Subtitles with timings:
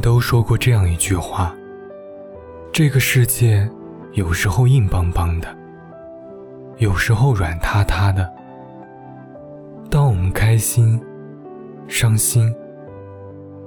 [0.00, 1.54] 都说过这样一句话：
[2.72, 3.68] 这个世界
[4.12, 5.48] 有时候硬邦邦的，
[6.78, 8.28] 有时候软塌塌的。
[9.90, 11.00] 当我们开心、
[11.88, 12.54] 伤心，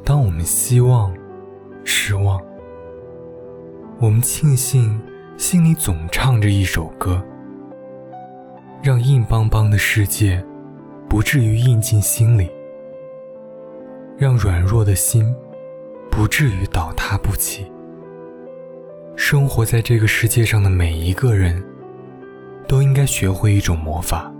[0.04, 1.14] 当我们希望、
[1.84, 2.42] 失望，
[4.00, 5.00] 我们庆幸
[5.38, 7.22] 心里总唱着一首歌，
[8.82, 10.44] 让硬邦邦的世界
[11.08, 12.50] 不至于印进心里，
[14.18, 15.34] 让软弱的心。
[16.16, 17.66] 不至于倒塌不起。
[19.16, 21.62] 生活在这个世界上的每一个人，
[22.68, 24.32] 都应该学会一种魔法，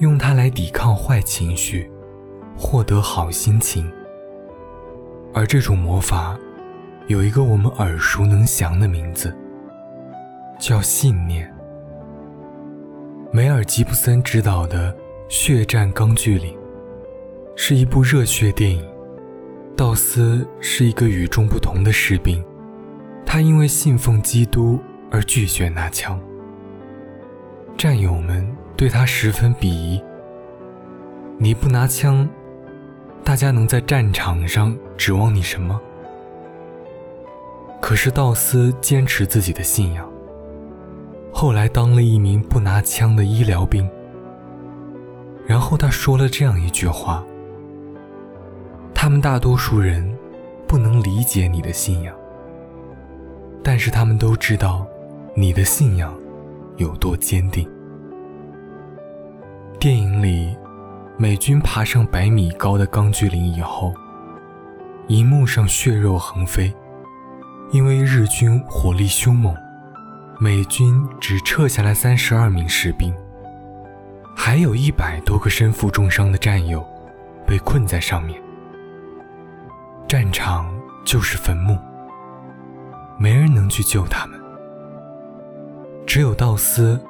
[0.00, 1.88] 用它来抵抗坏情绪，
[2.56, 3.88] 获得好心情。
[5.32, 6.36] 而这种魔法，
[7.06, 9.32] 有一个我们耳熟能详的名字，
[10.58, 11.48] 叫信念。
[13.30, 14.92] 梅尔吉布森执导的
[15.28, 16.52] 《血战钢锯岭》，
[17.54, 18.91] 是一部热血电影。
[19.74, 22.44] 道斯是一个与众不同的士兵，
[23.24, 24.78] 他因为信奉基督
[25.10, 26.20] 而拒绝拿枪。
[27.76, 30.00] 战友们对他十分鄙夷。
[31.38, 32.28] 你不拿枪，
[33.24, 35.80] 大家能在战场上指望你什么？
[37.80, 40.08] 可是道斯坚持自己的信仰，
[41.32, 43.88] 后来当了一名不拿枪的医疗兵。
[45.46, 47.24] 然后他说了这样一句话。
[49.02, 50.16] 他们大多数人
[50.64, 52.14] 不能理解你的信仰，
[53.60, 54.86] 但是他们都知道
[55.34, 56.16] 你的信仰
[56.76, 57.68] 有多坚定。
[59.80, 60.56] 电影里，
[61.16, 63.92] 美军爬上百米高的钢锯岭以后，
[65.08, 66.72] 银幕上血肉横飞，
[67.72, 69.52] 因为日军火力凶猛，
[70.38, 73.12] 美军只撤下来三十二名士兵，
[74.36, 76.86] 还有一百多个身负重伤的战友
[77.44, 78.40] 被困在上面。
[80.12, 80.70] 战场
[81.06, 81.78] 就是坟墓，
[83.18, 84.38] 没人能去救他们。
[86.06, 87.00] 只有道斯，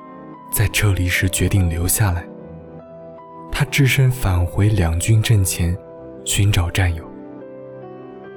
[0.52, 2.24] 在撤离时决定留下来。
[3.50, 5.76] 他只身返回两军阵前，
[6.24, 7.04] 寻找战友。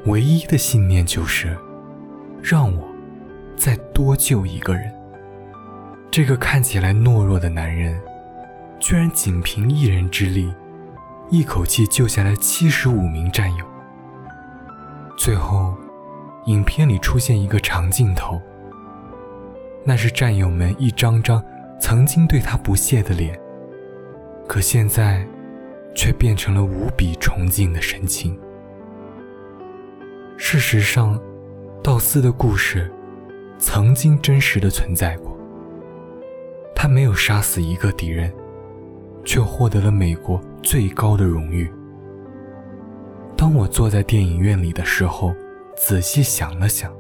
[0.08, 1.56] 唯一的信念就是，
[2.42, 2.88] 让我
[3.56, 4.92] 再多救一个人。
[6.10, 8.02] 这个看起来懦弱的男人，
[8.80, 10.52] 居然仅凭一人之力，
[11.30, 13.64] 一口气救下来七十五名战友。
[15.18, 15.74] 最后，
[16.46, 18.40] 影片里出现一个长镜头，
[19.84, 21.44] 那是战友们一张张
[21.80, 23.40] 曾经对他不屑的脸，
[24.48, 25.26] 可现在
[25.96, 28.38] 却变成了无比崇敬的神情。
[30.38, 31.20] 事实上，
[31.82, 32.92] 道斯的故事
[33.58, 35.36] 曾经真实的存在过。
[36.76, 38.32] 他没有杀死一个敌人，
[39.24, 41.72] 却获得了美国最高的荣誉。
[43.46, 45.32] 当我坐在电影院里的时候，
[45.78, 46.92] 仔细想了想，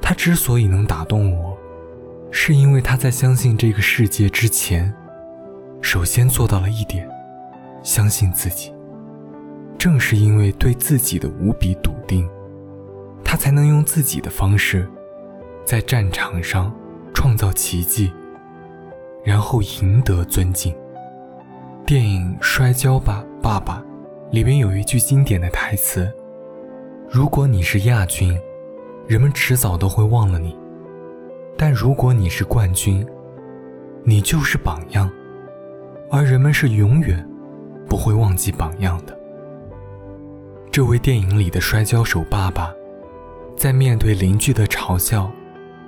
[0.00, 1.54] 他之所以能打动我，
[2.30, 4.90] 是因为他在相信这个世界之前，
[5.82, 7.06] 首先做到了一点：
[7.82, 8.72] 相信自己。
[9.76, 12.26] 正是因为对自己的无比笃定，
[13.22, 14.88] 他才能用自己的方式，
[15.66, 16.74] 在战场上
[17.12, 18.10] 创造奇迹，
[19.22, 20.74] 然后赢得尊敬。
[21.84, 23.84] 电影《摔跤吧，爸爸》。
[24.30, 26.12] 里面有一句经典的台词
[27.08, 28.36] ：“如果你是亚军，
[29.06, 30.50] 人们迟早都会忘了你；
[31.56, 33.06] 但如果你是冠军，
[34.02, 35.08] 你就是榜样，
[36.10, 37.24] 而人们是永远
[37.88, 39.16] 不会忘记榜样的。”
[40.72, 42.74] 这位电影里的摔跤手爸爸，
[43.56, 45.30] 在面对邻居的嘲笑、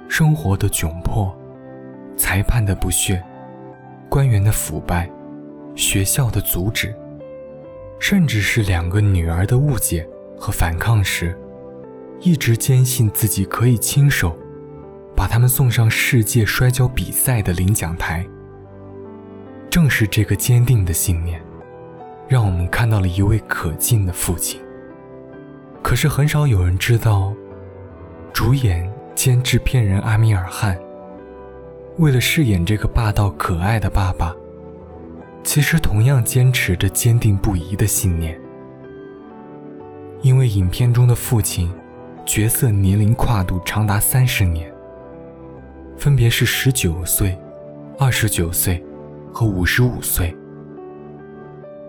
[0.08, 1.36] 生活的窘迫、
[2.16, 3.20] 裁判的不屑、
[4.08, 5.10] 官员的腐败、
[5.74, 6.94] 学校的阻止。
[7.98, 11.36] 甚至是两个女儿的误解和反抗时，
[12.20, 14.38] 一直坚信自己可以亲手
[15.16, 18.26] 把他们送上世界摔跤比赛的领奖台。
[19.68, 21.42] 正是这个坚定的信念，
[22.26, 24.60] 让我们看到了一位可敬的父亲。
[25.82, 27.34] 可是很少有人知道，
[28.32, 30.78] 主演兼制片人阿米尔汗，
[31.98, 34.34] 为了饰演这个霸道可爱的爸爸。
[35.48, 38.38] 其实同样坚持着坚定不移的信念，
[40.20, 41.72] 因为影片中的父亲
[42.26, 44.70] 角色年龄跨度长达三十年，
[45.96, 47.34] 分别是十九岁、
[47.98, 48.84] 二十九岁
[49.32, 50.36] 和五十五岁。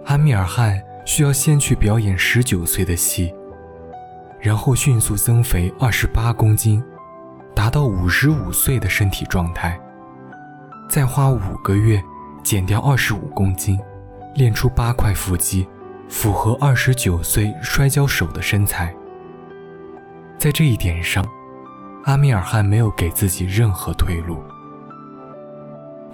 [0.06, 3.36] 阿米尔汗需要先去表演十九岁的戏，
[4.40, 6.82] 然后迅速增肥二十八公斤，
[7.54, 9.78] 达到五十五岁的身体状态，
[10.90, 12.02] 再花五个月。
[12.44, 13.80] 减掉二十五公斤，
[14.36, 15.68] 练出八块腹肌，
[16.08, 18.94] 符合二十九岁摔跤手的身材。
[20.38, 21.26] 在这一点上，
[22.06, 24.42] 阿米尔汗没有给自己任何退路。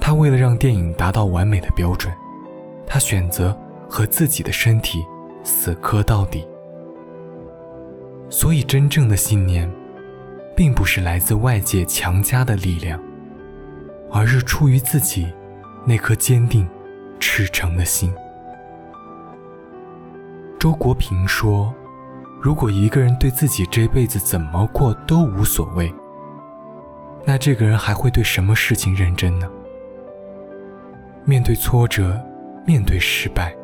[0.01, 2.13] 他为了让电影达到完美的标准，
[2.85, 3.57] 他选择
[3.89, 5.05] 和自己的身体
[5.43, 6.47] 死磕到底。
[8.29, 9.71] 所以，真正的信念，
[10.55, 12.99] 并不是来自外界强加的力量，
[14.11, 15.31] 而是出于自己
[15.85, 16.67] 那颗坚定、
[17.19, 18.11] 赤诚的心。
[20.59, 21.71] 周国平说
[22.41, 25.93] ：“如果一个人对自己这辈子怎么过都无所谓，
[27.23, 29.47] 那这个人还会对什么事情认真呢？”
[31.23, 32.19] 面对挫折，
[32.65, 33.55] 面对失败，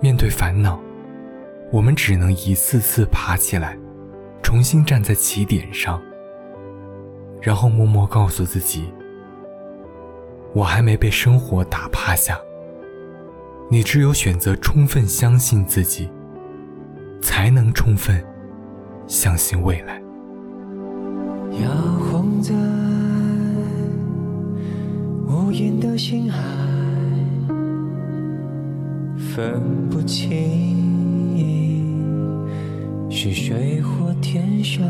[0.00, 0.80] 面对烦恼，
[1.70, 3.78] 我们只能一次次爬起来，
[4.42, 6.02] 重新站在起点上，
[7.40, 8.92] 然后默默告诉自己
[10.56, 12.40] ：“我还没被生活打趴下。”
[13.68, 16.08] 你只有选择充分相信自己，
[17.20, 18.24] 才能充分
[19.06, 20.00] 相信未来。
[21.60, 21.68] 摇
[21.98, 22.54] 晃在
[25.26, 26.40] 无垠的星海。
[29.18, 29.60] 分
[29.90, 30.76] 不清
[33.10, 34.86] 是水或天上，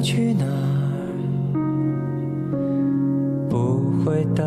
[0.00, 0.48] 去哪儿，
[3.48, 4.44] 不回答，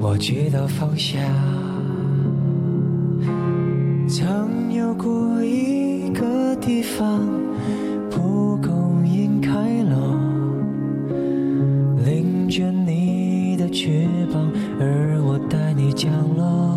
[0.00, 1.22] 我知道方向。
[4.08, 7.20] 曾有过一个地方，
[8.10, 10.20] 蒲公英开了。
[12.52, 16.71] 着你的翅膀，而我带你降落。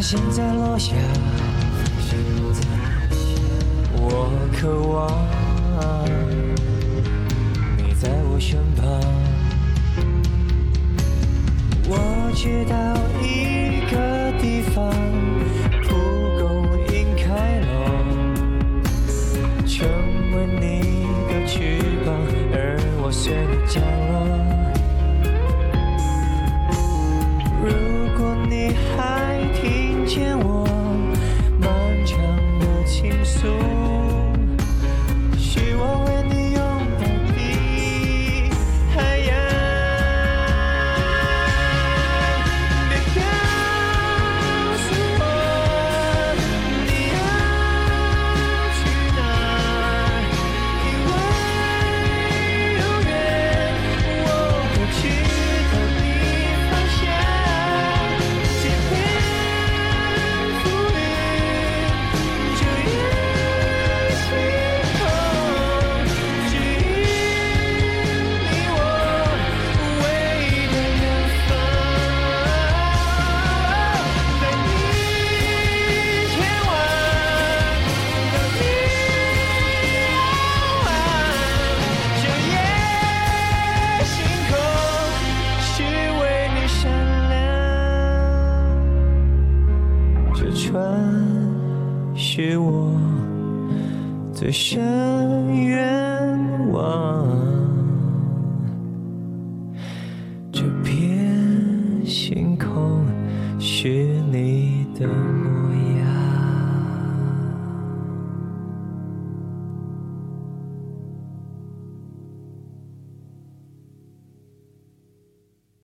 [0.00, 0.94] 心在落下，
[3.92, 5.12] 我渴望
[7.76, 8.82] 你在我身旁。
[11.86, 12.74] 我知道
[13.20, 13.79] 一
[94.52, 95.09] 生